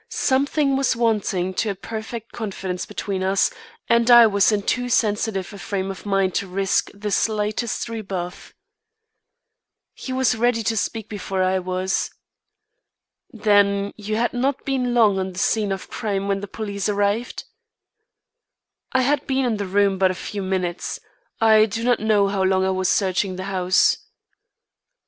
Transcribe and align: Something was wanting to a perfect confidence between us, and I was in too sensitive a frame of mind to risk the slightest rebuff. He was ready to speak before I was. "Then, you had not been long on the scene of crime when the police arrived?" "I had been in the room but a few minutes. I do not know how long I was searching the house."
Something 0.09 0.75
was 0.75 0.95
wanting 0.95 1.53
to 1.53 1.69
a 1.69 1.75
perfect 1.75 2.31
confidence 2.31 2.87
between 2.87 3.21
us, 3.21 3.51
and 3.87 4.09
I 4.09 4.25
was 4.25 4.51
in 4.51 4.63
too 4.63 4.89
sensitive 4.89 5.53
a 5.53 5.59
frame 5.59 5.91
of 5.91 6.07
mind 6.07 6.33
to 6.41 6.47
risk 6.47 6.89
the 6.95 7.11
slightest 7.11 7.87
rebuff. 7.87 8.51
He 9.93 10.11
was 10.11 10.33
ready 10.35 10.63
to 10.63 10.75
speak 10.75 11.07
before 11.07 11.43
I 11.43 11.59
was. 11.59 12.09
"Then, 13.29 13.93
you 13.95 14.15
had 14.15 14.33
not 14.33 14.65
been 14.65 14.95
long 14.95 15.19
on 15.19 15.33
the 15.33 15.37
scene 15.37 15.71
of 15.71 15.87
crime 15.91 16.27
when 16.27 16.39
the 16.41 16.47
police 16.47 16.89
arrived?" 16.89 17.43
"I 18.93 19.03
had 19.03 19.27
been 19.27 19.45
in 19.45 19.57
the 19.57 19.67
room 19.67 19.99
but 19.99 20.09
a 20.09 20.15
few 20.15 20.41
minutes. 20.41 20.99
I 21.39 21.67
do 21.67 21.83
not 21.83 21.99
know 21.99 22.27
how 22.27 22.41
long 22.41 22.65
I 22.65 22.71
was 22.71 22.89
searching 22.89 23.35
the 23.35 23.43
house." 23.53 23.97